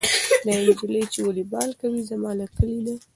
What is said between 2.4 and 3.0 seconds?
کلي ده.